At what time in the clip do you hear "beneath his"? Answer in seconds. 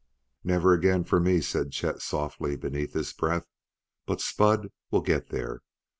2.55-3.13